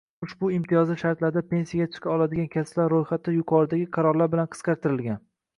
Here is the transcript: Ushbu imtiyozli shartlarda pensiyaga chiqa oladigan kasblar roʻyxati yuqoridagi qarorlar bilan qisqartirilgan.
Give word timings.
Ushbu 0.25 0.47
imtiyozli 0.53 0.95
shartlarda 1.01 1.43
pensiyaga 1.51 1.95
chiqa 1.97 2.11
oladigan 2.15 2.49
kasblar 2.57 2.91
roʻyxati 2.97 3.37
yuqoridagi 3.37 3.89
qarorlar 3.99 4.33
bilan 4.37 4.53
qisqartirilgan. 4.57 5.25